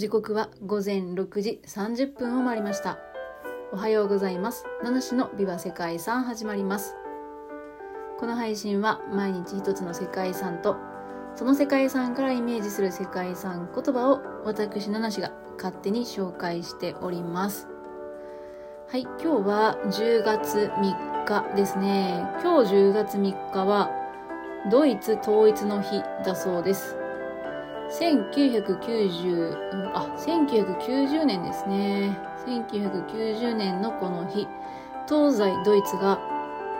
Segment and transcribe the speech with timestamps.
[0.00, 2.98] 時刻は午前6時30分を回りました。
[3.70, 4.64] おはようございます。
[4.82, 6.94] 七種のビバ世界遺産始まります。
[8.18, 10.78] この配信は毎日一つの世界遺産と
[11.34, 17.68] その世界遺産からイメージする世界遺産言葉を私七種が勝手に紹介しております。
[18.88, 22.26] はい今日は10月3日ですね。
[22.42, 23.90] 今日10月3日は
[24.70, 26.96] ドイツ統一の日だそうです。
[27.90, 32.16] 1990あ1990年ですね。
[32.46, 34.48] 1990年のこの日
[35.08, 36.20] 東西ドイツが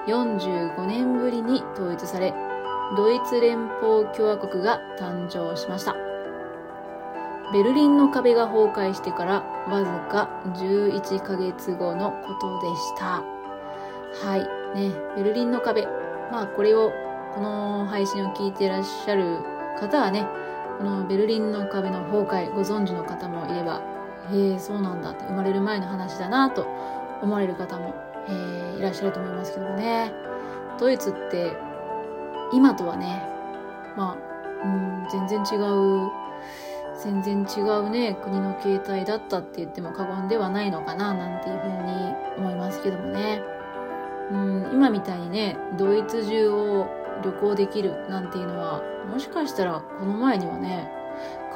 [0.06, 2.33] 45年ぶりに統一され
[2.96, 5.96] ドイツ連邦共和国が誕生しました。
[7.52, 13.24] ベルリンの壁が崩壊してからわずか11ヶ月後のことでした。
[14.28, 14.45] はい
[14.78, 15.88] ねベルリンの壁。
[16.30, 16.92] まあこれを
[17.34, 19.38] この配信を聞いていらっしゃる
[19.81, 20.28] 方はね
[20.81, 23.83] このベルリンの壁の崩壊ご存知の方もいれば
[24.33, 26.67] へえそうなんだって生まれる前の話だなと
[27.20, 27.95] 思われる方も、
[28.27, 30.11] え、いらっしゃると思いますけどもね。
[30.78, 31.53] ドイツって
[32.55, 33.22] 今とはね
[33.95, 36.11] まあ、うん、全然違う
[36.98, 43.42] 全然違うね国の形態だったって言っても過言ではないのかななんていうふうに思いますけどもね、
[44.33, 50.90] うん、今みたいにねドイツ中を旅行できるなんていうのはもしかしたらこの前にはね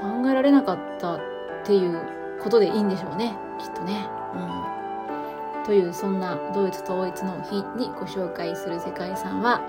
[0.00, 1.20] 考えられなかったっ
[1.64, 2.00] ていう
[2.42, 4.08] ことでいいんでしょうねきっとね。
[4.34, 9.60] うん、というそんなドイツ統一の日にご紹介する世界遺産は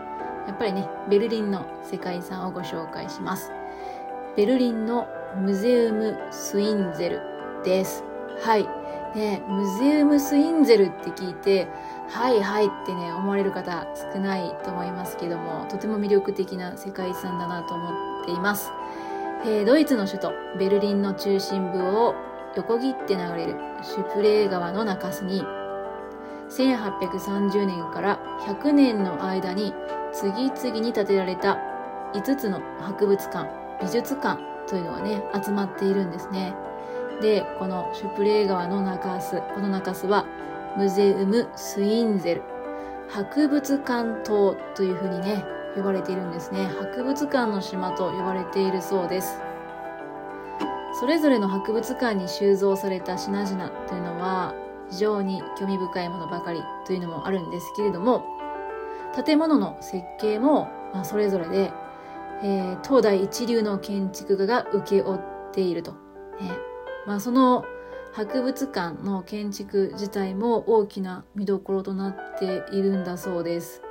[0.48, 3.52] やっぱりねベルリンの世界遺産をご紹介します。
[4.36, 5.08] ベルリンの
[5.38, 7.22] ムゼウム・スインゼル
[7.64, 8.04] です。
[8.42, 8.68] はい。
[9.16, 11.68] ね、ムゼウム・スインゼルって聞いて、
[12.10, 18.72] はいはいってね、思われる方少ないと思いますけども、とても魅力的な世界遺産だなと思っています。
[19.44, 22.16] えー、ドイツの首都、ベルリンの中心部を
[22.56, 25.44] 横切って流れるシュプレー川の中州に、
[26.50, 29.74] 1830年から100年の間に
[30.14, 31.58] 次々に建てられた
[32.14, 33.50] 5つの博物館、
[33.82, 36.56] 美術館というのがね、集まっているんですね。
[37.22, 40.26] で、このシュプレー川の中州、この中州は
[40.78, 42.42] ムゼウム・スインゼル、
[43.10, 46.66] 博物館島というふうにね、呼ばれているんですね。
[46.80, 49.40] 博物館の島と呼ばれているそうです。
[51.00, 54.54] それぞれの博物館に収蔵された品々というのは
[54.90, 58.24] 非常に興味深いものばかりというのもあるんですけれども、
[59.26, 61.72] 建物の設計も、まあ、それぞれで、
[62.44, 65.20] えー、東大一流の建築家が請け負っ
[65.54, 65.92] ていると。
[65.92, 65.98] ね
[67.06, 67.64] まあ、その
[68.16, 73.82] 博物館の建築自体も大きな見どころとなっているんだそうです。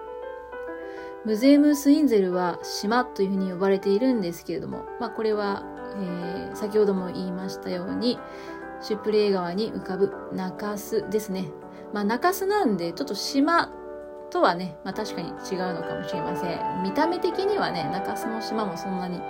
[1.26, 5.62] ムゼウム・スインゼルは島というふうに呼ばれているんですけれども、まあ、これは、
[5.96, 8.18] えー、先ほども言いましたように
[8.80, 11.50] シュプレー川に浮かぶ中洲ですね。
[11.92, 13.70] まあ、中洲なんでちょっと島
[14.30, 16.82] とはね、まあ、確かに違うのかもしれません。
[16.82, 19.20] 見た目的にはね、中洲の島もそんなに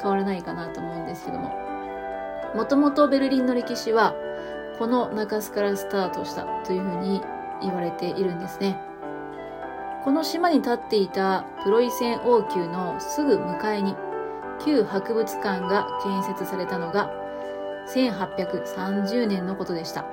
[0.00, 1.74] 変わらないかなと思うんですけども。
[2.54, 4.14] もともとベルリンの歴史は
[4.78, 7.20] この中洲からスタートしたというふうに
[7.62, 8.80] 言われているんですね。
[10.04, 13.94] この島に立っていたプロイセン王宮のすぐ向かいに
[14.64, 17.10] 旧博物館が建設されたのが
[17.88, 20.04] 1830年のことでした。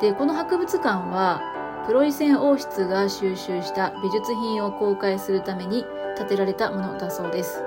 [0.00, 1.40] で、この博物館は
[1.86, 5.86] プロイセン王室が収集した美術品を公開するために
[6.16, 7.62] 建てられたものだそうです。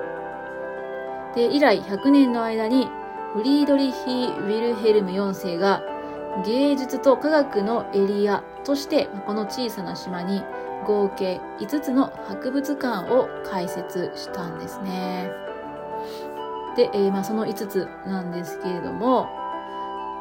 [1.35, 2.89] で、以来100年の間に
[3.33, 5.83] フリードリヒ・ウィルヘルム4世が
[6.45, 10.41] 芸術と科学のエリアとしてこの小さな島に
[10.85, 15.29] 合計5つの博物館を開設したんですね。
[16.75, 19.27] で、えー、まあ、その5つなんですけれども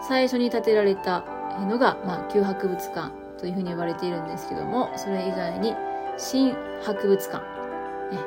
[0.06, 1.24] 最初に建てられた
[1.60, 5.74] のが、まあ、旧博物館というふうに呼ばれているんですけどもそれ以外に
[6.18, 7.42] 新博物館、
[8.14, 8.20] ね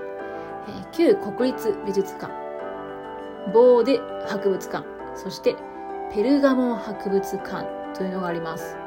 [0.70, 2.41] えー、旧国立美術館
[3.54, 4.86] ボーデ博物館、
[5.16, 5.56] そして
[6.14, 8.78] ペルガモン博物館というのがあります。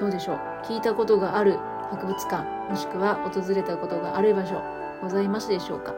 [0.00, 0.38] どうでしょう？
[0.64, 1.58] 聞いたことがある
[1.90, 4.62] 博物館、もしくは訪れたことがある場所、
[5.02, 5.94] ございますでしょうか、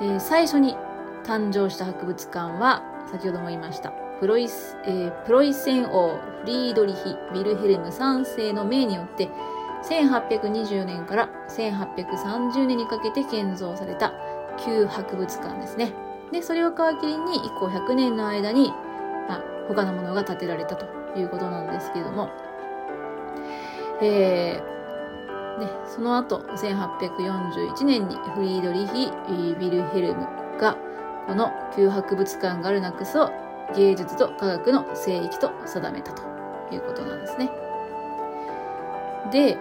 [0.00, 0.76] えー、最初に
[1.24, 9.30] 誕生した博物館は、先ほども言いました、プロイス、えー、プロイセン王フリードリヒ・ウィルヘルム3世の命によって、
[9.88, 14.12] 1820年から1830年にかけて建造された
[14.58, 15.92] 旧博物館ですね。
[16.32, 18.72] で、それを皮切りに以降100年の間に、
[19.28, 20.86] まあ、他のものが建てられたと
[21.18, 22.30] いうことなんですけれども、
[24.02, 30.26] えー、ね、その後、1841年にフリードリヒ・ウィルヘルム
[30.58, 30.76] が、
[31.26, 33.30] この旧博物館ガルナクスを
[33.76, 36.22] 芸術と科学の聖域と定めたと
[36.72, 37.50] いうことなんですね。
[39.30, 39.58] で、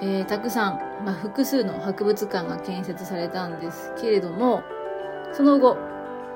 [0.00, 4.62] えー、たくさん、まあ、複数の博物館が建設されたんですけれども、
[5.32, 5.76] その後、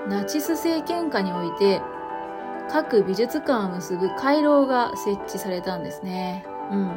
[0.09, 1.83] ナチス政権下において、
[2.71, 6.45] 各美術館を結ぶ回廊が設置されたんですね。
[6.71, 6.91] うん。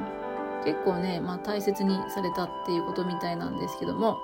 [0.64, 4.18] 結構ね、まあ大切にされたっていうことみたいなんですけども、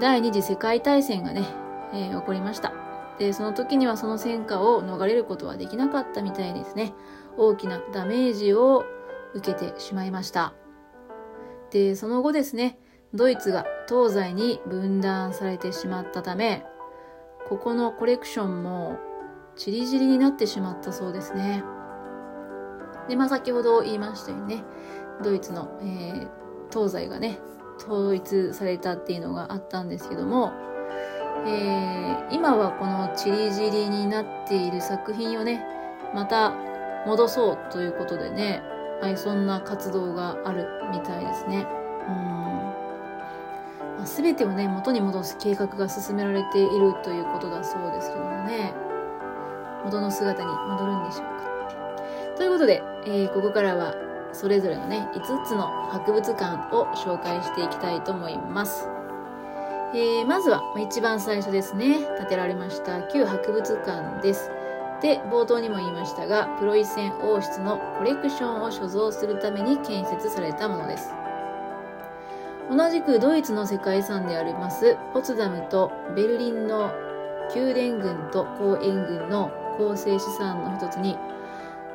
[0.00, 1.44] 第二次世界大戦がね、
[1.92, 2.72] えー、起こりました。
[3.18, 6.94] で、その時にはその戦火を逃れることはできなかったみたいですね。
[7.36, 8.84] 大きなダメージを
[9.34, 10.54] 受けてしまいました。
[11.70, 12.78] で、その後ですね、
[13.14, 16.64] ドイツが東西に分断されてしまったため、
[17.48, 18.98] ここのコレクションも
[19.56, 21.64] チリジリになってしまったそうですね。
[23.08, 24.64] で、まあ先ほど言いましたようにね、
[25.22, 26.28] ドイツの、えー、
[26.70, 27.38] 東西がね、
[27.78, 30.52] 統一されたっていうのがあったんですけども、
[31.46, 35.64] えー、今はこのチリジリになっている作品をね、
[36.14, 36.54] また
[37.06, 38.62] 戻そうということでね、
[39.00, 41.66] はい、そんな活動があるみたいですね。
[42.08, 42.67] うん。
[44.08, 48.74] 全てをね、元に戻す計画が進められているということだそうですけどもね、
[49.84, 51.48] 元の姿に戻るんでしょうか。
[52.36, 53.94] ということで、えー、ここからは
[54.32, 58.88] それぞれのね、5つの博物館を紹介していきたいと思います。
[59.94, 64.50] えー、まずは、一番最初ですね、建てられました旧博物館です。
[65.00, 71.14] で、冒頭にも言いましたが、プロイセン王室のコレクションを所蔵するために建設されたものです。
[72.70, 76.92] 同じくドイツの世界遺産でありますポツダムとベルリンの
[77.54, 81.16] 宮殿群と公園群の構成資産の一つに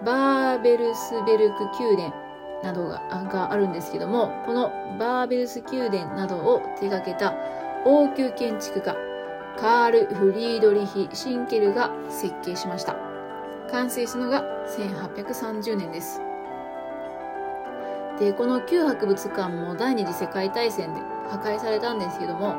[0.04, 2.14] バーベルスベルク宮殿
[2.64, 7.36] などがあるんですけどもこのバーベルス宮殿などを手掛けた
[7.86, 8.96] 王宮建築家
[9.58, 12.96] カール・フリードリヒ・シンケルが設計しました。
[13.70, 14.44] 完成したのが
[14.78, 16.22] 1830年です。
[18.24, 22.56] でこの旧博物館も第二次世界大戦で破壊されたんですけども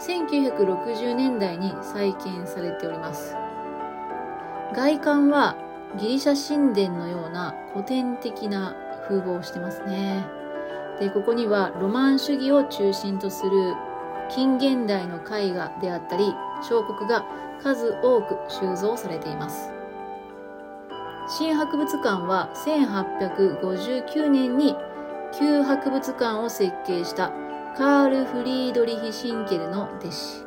[0.00, 3.34] 1960年代に再建されております
[4.74, 5.56] 外観は
[5.96, 8.76] ギリシャ神殿のような古典的な
[9.08, 10.26] 風貌をしてますね。
[11.00, 13.74] で、ここにはロマン主義を中心とする
[14.28, 16.34] 近現代の絵画であったり、
[16.68, 17.24] 彫刻が
[17.62, 19.70] 数多く収蔵されています。
[21.28, 24.76] 新博物館は1859年に
[25.32, 27.30] 旧博物館を設計した
[27.76, 30.44] カール・フリードリヒ・シンケルの弟子、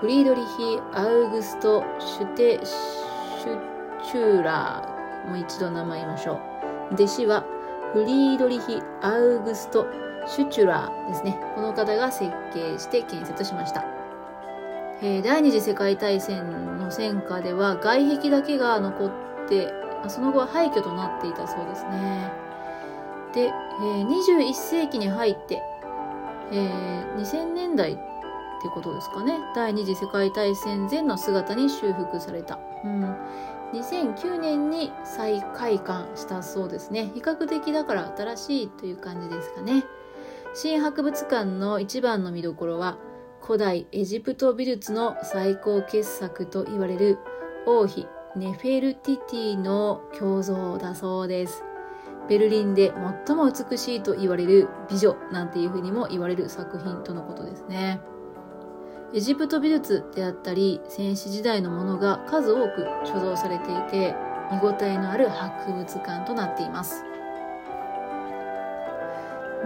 [0.00, 3.58] フリードリヒ・アウグスト・シュテ・シュ
[4.04, 6.38] チューラー、もう一度名前言いましょ
[6.90, 6.94] う。
[6.94, 7.44] 弟子は
[7.92, 9.86] フリードリヒ・アウグスト・
[10.26, 11.40] シュチュラーですね。
[11.54, 13.84] この方が設計して建設しました。
[15.02, 19.10] えー、第二次世界大戦の戦火では外壁だけが残っ
[19.48, 19.72] て、
[20.08, 22.49] その後は廃墟となっていたそうですね。
[23.34, 25.62] で、えー、21世紀に入って、
[26.52, 27.96] えー、2000年代っ
[28.62, 29.38] てことですかね。
[29.54, 32.58] 第二次世界大戦前の姿に修復された。
[32.84, 33.16] うん。
[33.72, 37.10] 2009年に再開館したそうですね。
[37.14, 39.84] 比較的だから新しいという感じですかね。
[40.54, 42.98] 新博物館の一番の見どころは、
[43.40, 47.18] 古代エジプト美術の最高傑作と言われる
[47.66, 51.64] 王妃ネフェルティティの胸像だそうです。
[52.28, 52.92] ベルリンで
[53.26, 58.00] 最も美しいと言われる美女なんていうふうにも言われる作品とのことですね。
[59.12, 64.14] エジプト美術であったり戦史時代のものが数多く所蔵されていて
[64.52, 67.04] 見応えのある博物館となっています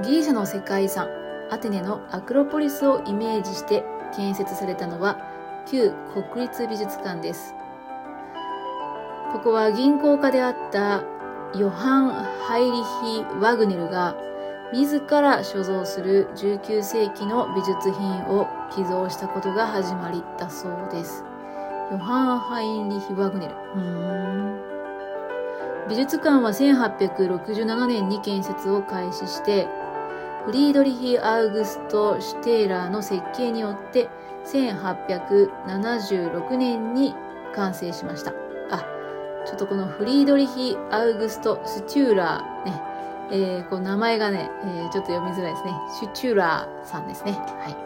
[0.03, 1.09] ギリシャの世界遺産
[1.51, 3.85] アテネのアクロポリスをイメージして
[4.17, 5.19] 建設されたのは
[5.71, 5.93] 旧
[6.33, 7.55] 国立美術館です
[9.33, 11.05] ここは銀行家であった
[11.57, 12.85] ヨハン・ハイリヒ・
[13.41, 14.17] ワグネルが
[14.73, 21.25] 自ら所蔵する19世紀の美術品を寄贈したことが始まりだそうです。
[21.93, 23.55] ヨハン・ハインリヒ・ワグネル。
[25.89, 29.69] 美術館は1867年に建設を開始して、
[30.47, 34.09] フリードリヒ・アウグスト・シュテーラーの設計によって
[34.47, 37.15] 1876年に
[37.55, 38.44] 完成しました。
[39.47, 42.83] ちょっとこのフリードリヒ・アウグスト・スチューラーね、
[43.31, 45.73] えー、こう名前がね、えー、ちょっと読みづらいですね。
[46.01, 47.33] シュチューラーさんですね。
[47.33, 47.77] はい。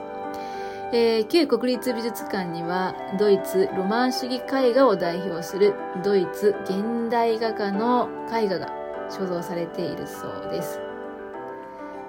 [0.90, 8.72] えー、旧国立美術館には、ドイツロマン主義絵画を代表するドイツ現代画家の絵画が
[9.10, 10.80] 所蔵されているそうです。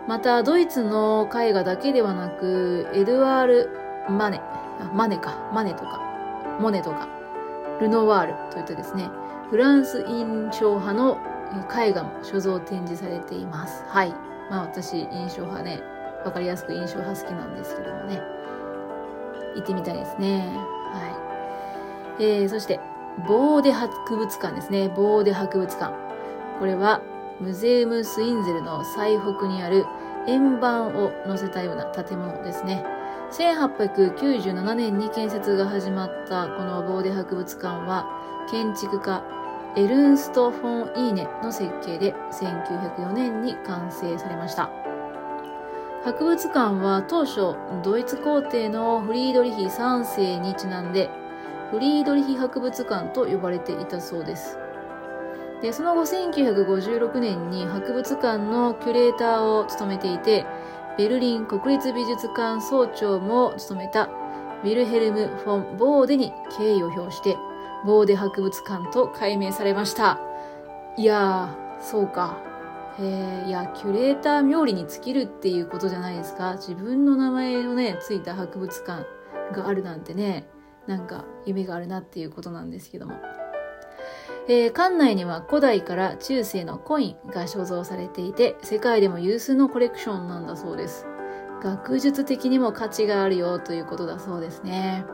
[0.08, 3.70] また、ドイツの絵画だけではなく、エドワール・
[4.10, 4.40] マネ、
[4.80, 6.00] あマネか、マネとか、
[6.60, 7.08] モネとか、
[7.82, 9.10] ルノワールといったですね、
[9.50, 11.18] フランス印象派の
[11.76, 13.84] 絵画も所蔵展示されています。
[13.88, 14.12] はい。
[14.50, 15.82] まあ私、印象派ね、
[16.24, 18.22] わかりやすく印象派好きなんですけどもね。
[19.56, 20.52] 行ってみたいですね。
[20.94, 22.24] はい。
[22.24, 22.80] えー、そして、
[23.28, 24.90] ボーデ博物館ですね。
[24.90, 25.94] ボーデ博物館。
[26.60, 27.02] これは、
[27.40, 29.86] ムゼウム・スインゼルの最北にある
[30.28, 32.86] 円盤を載せたような建物ですね。
[33.32, 38.06] 1897年に建設が始まったこのボーデ博物館は、
[38.52, 39.24] 建築家
[39.76, 44.70] エルンスト・フォン・イーネの設計で1904年に完成されました。
[46.04, 51.10] 博物館は当初ドイツ皇帝のフリードリヒ3世にちなんで
[51.72, 54.58] フリードリヒ博物館と呼ばれていたそうです。
[55.62, 60.46] で、その後1956年に博物館のキュレーターを務めていて、
[60.98, 64.10] ベルリン国立美術館総長も務めた
[64.64, 67.38] ウィルヘルム・フォン・ボーデに敬意を表して、
[67.86, 70.20] ボーデ博物館と改名されました。
[70.98, 72.38] いやー、そうか。
[73.00, 76.56] えー、いや、キュレーター冥利に尽きるっていうことじゃないですか。
[76.58, 79.06] 自分の名前のね、ついた博物館
[79.54, 80.50] があるなんてね、
[80.88, 83.14] なんか夢があるなっていうことなんですけども。
[84.50, 91.08] えー、館内には古代から中世のコインが所蔵されていて、世界でも有数のコレクションなんだそうです。
[91.62, 95.06] 学術的にも価値があるよということだそうですね。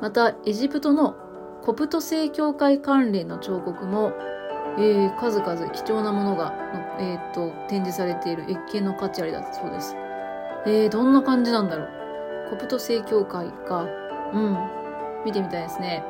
[0.00, 1.14] また、エジプトの
[1.62, 4.12] コプト正教会関連の彫刻も、
[4.78, 6.54] えー、数々貴重なものが、
[6.98, 9.94] えー、っと、展示されている越見の価値ありだったそうです。
[10.66, 11.88] えー、どんな感じなんだろう。
[12.50, 13.86] コプト正教会か。
[14.32, 14.58] うん。
[15.24, 16.02] 見てみたいですね。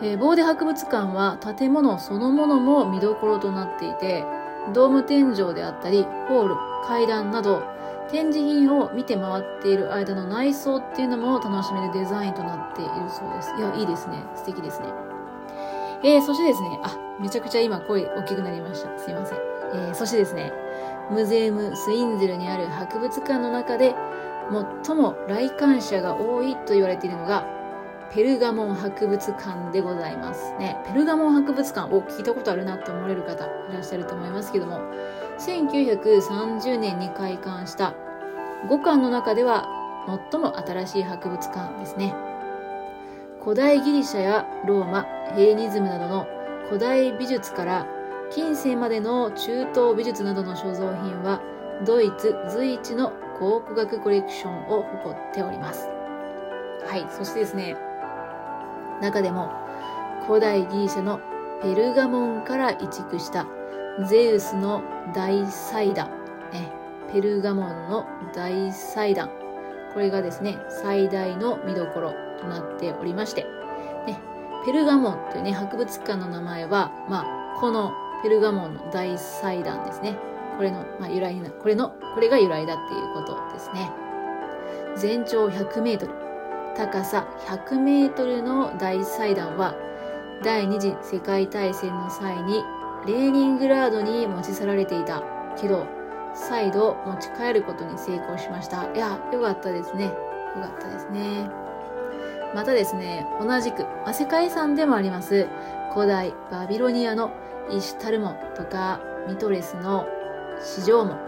[0.00, 4.24] えー、ボーデ博物館は建物そのものも見どころとなっていて、
[4.72, 6.54] ドーム天井であったり、ホール、
[6.86, 7.62] 階段など、
[8.10, 13.54] 展示品を見て回っている間の内装っていうのも楽しめるデザインとなっているそうです。
[13.56, 14.24] いや、いいですね。
[14.34, 14.88] 素敵ですね。
[16.04, 18.98] えー、そしてですね、あ、めちゃくちゃ今声大きくなりました。
[18.98, 19.38] すいません。
[19.74, 20.52] えー、そしてですね、
[21.10, 23.94] ムゼウム・スインゼルにある博物館の中で
[24.84, 27.46] 最も来館者が多いと言われているのが
[28.12, 30.76] ペルガモン博物館でございますね。
[30.86, 34.80] ペルガモン博物館を聞いたことあるなって思われる方いらっしゃると思いますけども、
[35.38, 37.94] 1930年に開館した
[38.68, 39.68] 5館の中では
[40.30, 42.14] 最も新しい博物館ですね。
[43.42, 46.26] 古代ギリシャやローマ、ヘレニズムなどの
[46.66, 47.86] 古代美術から
[48.30, 51.42] 近世までの中東美術などの所蔵品は
[51.84, 55.88] ドイツ随一の考古学コレクションを誇っております。
[56.86, 57.76] はい、そしてですね、
[59.00, 59.50] 中でも
[60.26, 61.20] 古代ギリシャの
[61.62, 63.46] ペルガモンから移築した
[64.08, 64.82] ゼウスの
[65.14, 66.08] 大祭壇、
[67.12, 69.30] ペルガモンの大祭壇。
[69.92, 73.44] これがですね最大の見どころとなっておりまして、
[74.06, 74.18] ね、
[74.64, 80.16] ペルガモンというね博物館の名前は、まあ、このペルガモンの大祭壇ですね。
[80.56, 83.92] これの、まあ、由来なこれのこれが由来だっていうことですね。
[84.96, 86.14] 全長100メートル。
[86.74, 89.74] 高さ100メートルの大祭壇は
[90.42, 92.62] 第二次世界大戦の際に
[93.06, 95.22] レーニングラードに持ち去られていた
[95.56, 95.86] けど
[96.34, 98.90] 再度持ち帰ることに成功しました。
[98.92, 100.06] いや、よかったですね。
[100.06, 100.12] よ
[100.60, 101.50] かったですね。
[102.54, 105.46] またですね、同じく、ま世界遺産でもあります、
[105.94, 107.30] 古代バビロニアの
[107.70, 110.06] イシュタルモンとかミトレスの
[110.60, 111.18] 市場門、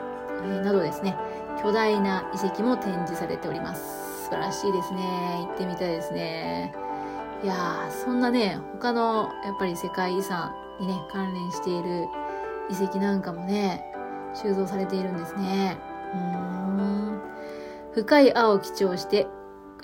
[0.44, 1.16] えー、などですね、
[1.62, 4.24] 巨大な遺跡も展示されております。
[4.24, 5.46] 素晴らしいですね。
[5.46, 6.74] 行ってみたいですね。
[7.42, 12.06] いやー、そんなね、他のやっぱり世界遺産にね、関連している
[12.70, 13.84] 遺跡なんかもね、
[14.34, 15.76] 収蔵されているんですね。
[16.14, 17.20] うん。
[17.92, 19.26] 深い青を基調して、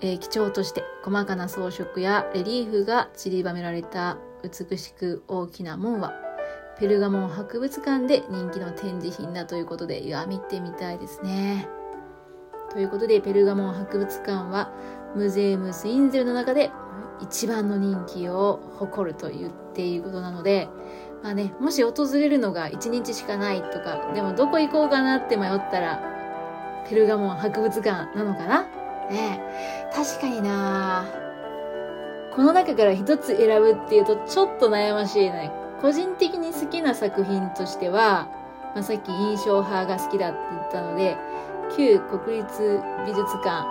[0.00, 6.12] えー、基調として細かな装飾やレリーフが散りばめられた美しく大きな門は、
[6.78, 11.68] ペルガモン博物館で人気の展示品だということで、いや、見てみたいですね。
[12.70, 14.72] ということで、ペルガモン博物館は、
[15.14, 16.70] ムゼウムスインゼルの中で
[17.20, 20.68] 一番の人気を誇ると言ってていることなので、
[21.22, 26.00] まあね、もし訪れるのが1日しかないとか、でもどこ行こうかなって迷ったら、
[26.88, 28.62] ペルガモン博物館なのかな？
[29.10, 29.40] ね
[29.94, 31.06] 確かにな。
[32.34, 35.52] この中から一つ選ぶっていうとちょっと悩ましいね。
[35.82, 38.28] 個人的に好きな作品としては、
[38.74, 41.16] まあ、さっき印象派が好きだって言ったので、
[41.76, 43.66] 旧国立美術館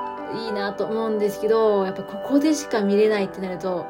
[0.46, 3.88] いいなと思うんですけど、やっぱここでしか見れないってなると、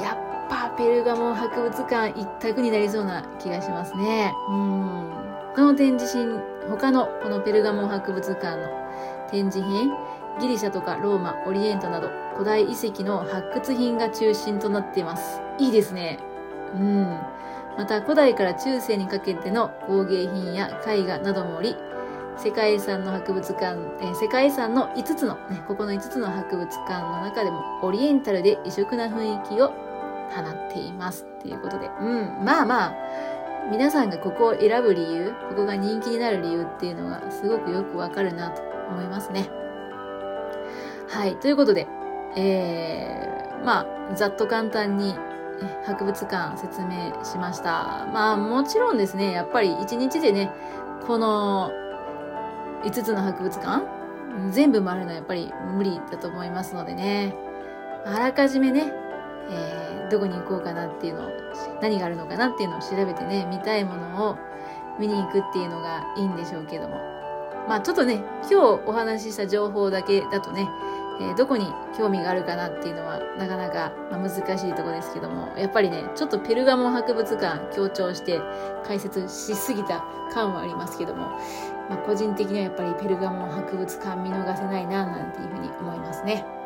[0.00, 0.16] やっ
[0.48, 4.32] ぱペルガモン博物館一択になりそうな気がしますね。
[4.48, 5.10] うん。
[5.54, 8.68] 他の展示品、他のこのペルガモン博物館の
[9.30, 9.90] 展示品、
[10.40, 15.40] ギリシャとかローマ、オリエントなど古代遺跡の発掘品が中心となっています。
[15.58, 16.18] いいですね。
[16.74, 17.20] うん。
[17.76, 21.76] また古代から中世にかけての工芸品や絵画などもおり、
[22.36, 29.72] 世界遺産の博物館、え、世界遺産の5つの、ね、ここの5つの博物館の中でもオリエンタルで異色な雰囲気を
[30.30, 31.26] 放っています。
[31.38, 32.94] っていうことで、うん、まあまあ、
[33.70, 39.50] 皆さんがここを選ぶ理由、ここが人気になる理由っていうのがすごくよくわかるなと思いますね。
[41.08, 41.86] はい、ということで、
[42.36, 45.14] えー、まあ、ざっと簡単に
[45.84, 48.06] 博物館説明しました。
[48.12, 50.50] まあもちろんですね、やっぱり一日でね、
[51.06, 51.70] この
[52.84, 53.82] 5つの博物館
[54.50, 57.34] 全部回るのはやっぱり無理だと思いますのでね、
[58.04, 58.92] あらかじめね、
[59.50, 61.30] えー、どこに行こうかなっていうのを、
[61.80, 64.36] 何があるのかなっていうのを調べてね、見たいものを
[64.98, 66.96] 見に行くっていうのがいいんでしょうけども。
[67.68, 68.54] まあちょっとね、今日
[68.86, 70.68] お話しした情報だけだとね、
[71.20, 78.40] えー、どこに興味があるかなっていうのはなかなか、ま難しいとこですけども、やっぱりね、ちょっとペルガモン博物館強調して
[78.86, 81.28] 解説しすぎた感はありますけども、
[81.88, 86.57] まあ、個人的にはやっぱりペルガモン博物館見逃せないな、なんていうふうに思いますね。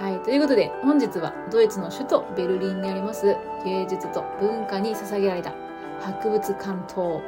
[0.00, 0.20] はい。
[0.20, 5.52] ということで、本日はドイツの首都ベルリンにあります芸術と文化に捧げられた
[6.00, 7.20] 博物館等、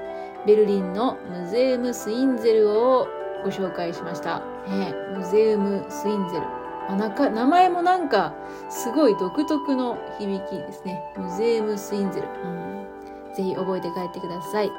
[0.46, 3.06] ベルリンのムゼウム・スインゼルを
[3.44, 4.40] ご紹介しました。
[4.66, 6.46] ね、ムゼウム・スインゼル。
[6.88, 8.32] あなか名前もなんか
[8.70, 11.02] すごい独特の響きですね。
[11.18, 12.28] ムゼウム・スインゼル。
[12.42, 14.70] うん、ぜひ覚えて帰ってください。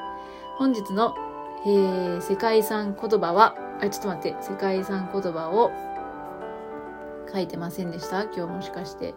[0.58, 1.14] 本日の
[1.66, 5.72] えー、世界遺産言葉は、あ、ちょっと待って、世界遺産言葉を
[7.34, 9.16] 書いてませんでした今日もしかして。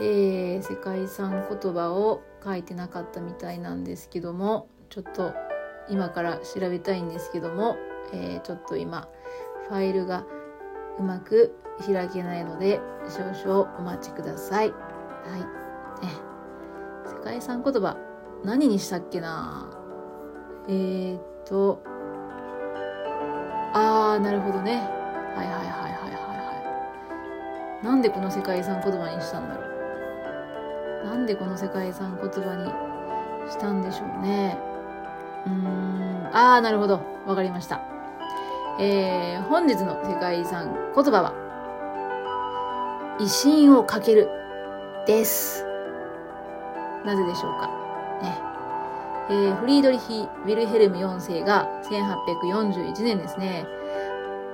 [0.00, 5.32] えー、世界遺産言葉を書いてなかったみたいなんですけども、ちょっと
[5.88, 7.76] 今から調べたいんですけども、
[8.12, 9.08] えー、ちょっと今、
[9.68, 10.24] ファイルが
[10.98, 14.70] うまく開けないので、少々お待ちください。
[14.70, 14.76] は
[15.36, 15.40] い。
[15.40, 16.12] ね。
[17.04, 17.96] 世界遺産言葉、
[18.44, 19.68] 何にしたっけな？
[20.68, 21.82] えー、っと、
[23.74, 24.76] あー、なるほどね。
[25.34, 25.97] はいはいはいはい。
[27.82, 29.62] なんでこの世界遺産言葉にしたんだろ
[31.04, 31.06] う。
[31.06, 32.70] なんでこの世界遺産言葉に
[33.50, 34.58] したんでしょうね。
[35.46, 37.00] うーん、あー、なるほど。
[37.26, 37.80] わかりました。
[38.80, 41.34] えー、本日の世界遺産言葉は、
[43.20, 44.28] 威信をかける
[45.06, 45.64] です。
[47.04, 47.68] なぜでしょうか。
[48.22, 48.38] ね。
[49.30, 53.66] えー、フリードリヒ・ウィルヘルム4世が1841年ですね、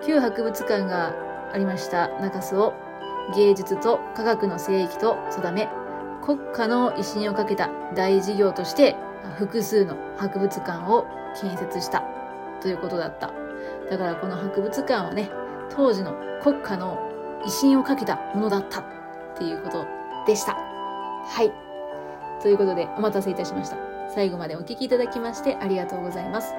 [0.06, 1.14] 旧博物館が
[1.52, 2.74] ありました中洲を
[3.34, 5.68] 芸術と科学の聖域と定め、
[6.24, 8.96] 国家の威信をかけた大事業として
[9.38, 11.06] 複数の博物館を
[11.40, 12.02] 建設した
[12.60, 13.32] ということだった。
[13.90, 15.30] だからこの博物館はね、
[15.70, 16.98] 当時の国家の
[17.46, 18.84] 威信をかけたものだったっ
[19.36, 19.84] ていうこと
[20.26, 20.54] でした。
[20.54, 21.52] はい。
[22.42, 23.76] ということでお待たせいたしました。
[24.14, 26.54] 最後までお聴きいただきましてありがとうございます。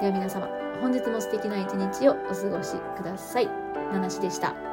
[0.00, 0.48] では皆様、
[0.80, 3.48] 本日も素敵な一日をお過ごしください。
[3.92, 4.67] ナナシでした。